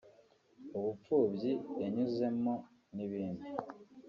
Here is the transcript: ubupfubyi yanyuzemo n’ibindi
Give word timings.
ubupfubyi 0.77 1.51
yanyuzemo 1.81 2.53
n’ibindi 2.95 3.47